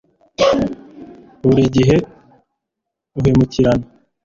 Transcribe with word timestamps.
buri 1.41 1.63
gihe 1.75 1.97
uhemukirana 3.19 3.85